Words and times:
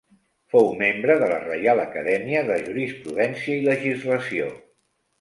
Fou 0.53 0.71
membre 0.79 1.17
de 1.25 1.27
la 1.33 1.37
Reial 1.43 1.83
Acadèmia 1.85 2.43
de 2.51 2.59
Jurisprudència 2.65 3.57
i 3.63 3.71
Legislació. 3.71 4.53